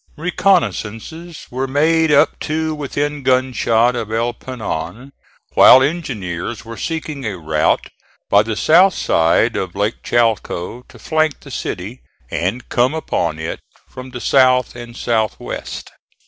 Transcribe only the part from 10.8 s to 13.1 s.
to flank the city, and come